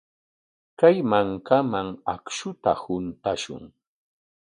[0.79, 3.63] Kay mankaman akshuta huntashun.